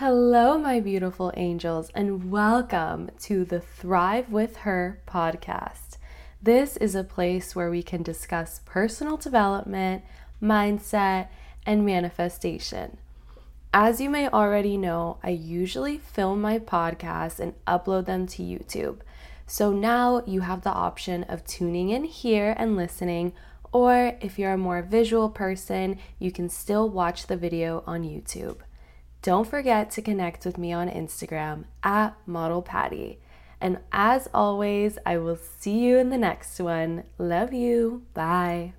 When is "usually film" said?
15.32-16.40